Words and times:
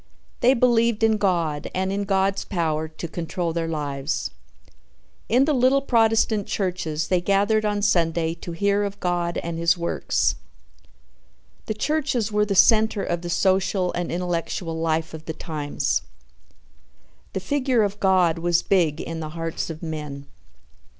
They 0.39 0.55
believed 0.55 1.03
in 1.03 1.17
God 1.17 1.69
and 1.75 1.93
in 1.93 2.05
God's 2.05 2.43
power 2.43 2.87
to 2.87 3.07
control 3.07 3.53
their 3.53 3.67
lives. 3.67 4.31
In 5.29 5.45
the 5.45 5.53
little 5.53 5.79
Protestant 5.83 6.47
churches 6.47 7.09
they 7.09 7.21
gathered 7.21 7.65
on 7.65 7.83
Sunday 7.83 8.33
to 8.33 8.53
hear 8.53 8.83
of 8.83 8.99
God 8.99 9.37
and 9.43 9.59
his 9.59 9.77
works. 9.77 10.33
The 11.67 11.75
churches 11.75 12.31
were 12.31 12.45
the 12.47 12.55
center 12.55 13.03
of 13.03 13.21
the 13.21 13.29
social 13.29 13.93
and 13.93 14.11
intellectual 14.11 14.75
life 14.75 15.13
of 15.13 15.25
the 15.25 15.33
times. 15.33 16.01
The 17.33 17.39
figure 17.39 17.83
of 17.83 17.99
God 17.99 18.39
was 18.39 18.63
big 18.63 18.99
in 18.99 19.19
the 19.19 19.29
hearts 19.37 19.69
of 19.69 19.83
men. 19.83 20.25